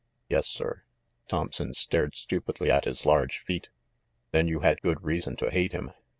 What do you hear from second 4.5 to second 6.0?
had good reason to hate him?